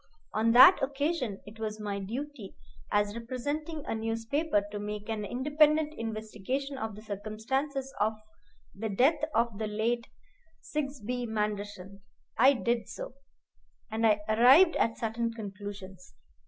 On 0.33 0.51
that 0.53 0.81
occasion 0.81 1.41
it 1.45 1.59
was 1.59 1.79
my 1.79 1.99
duty, 1.99 2.55
as 2.91 3.15
representing 3.15 3.85
a 3.85 3.93
newspaper, 3.93 4.63
to 4.71 4.79
make 4.79 5.07
an 5.09 5.23
independent 5.23 5.93
investigation 5.95 6.75
of 6.75 6.95
the 6.95 7.03
circumstances 7.03 7.93
of 7.99 8.13
the 8.73 8.89
death 8.89 9.23
of 9.35 9.59
the 9.59 9.67
late 9.67 10.07
Sigsbee 10.59 11.27
Manderson. 11.27 12.01
I 12.35 12.53
did 12.53 12.89
so, 12.89 13.13
and 13.91 14.07
I 14.07 14.21
arrived 14.27 14.75
at 14.77 14.97
certain 14.97 15.33
conclusions. 15.35 16.15